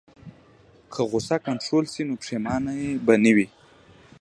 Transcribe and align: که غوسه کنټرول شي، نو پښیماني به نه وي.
که 0.93 1.01
غوسه 1.09 1.35
کنټرول 1.47 1.85
شي، 1.93 2.01
نو 2.07 2.13
پښیماني 2.21 2.81
به 3.05 3.13
نه 3.23 3.31
وي. 3.35 3.47